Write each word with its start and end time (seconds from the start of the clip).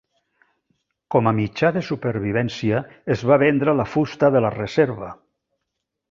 Com 1.15 1.27
a 1.31 1.33
mitjà 1.39 1.69
de 1.75 1.83
supervivència 1.89 2.79
es 3.17 3.25
va 3.31 3.37
vendre 3.47 3.75
la 3.81 3.85
fusta 3.95 4.31
de 4.37 4.41
la 4.47 4.51
reserva. 4.61 5.11